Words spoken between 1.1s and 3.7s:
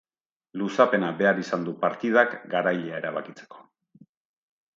behar izan du partidak garailea erabakitzeko.